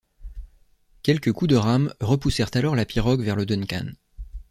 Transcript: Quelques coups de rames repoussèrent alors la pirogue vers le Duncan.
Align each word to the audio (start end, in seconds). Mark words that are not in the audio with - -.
Quelques 1.03 1.31
coups 1.31 1.49
de 1.51 1.55
rames 1.55 1.93
repoussèrent 1.99 2.49
alors 2.55 2.75
la 2.75 2.85
pirogue 2.87 3.21
vers 3.21 3.35
le 3.35 3.45
Duncan. 3.45 3.85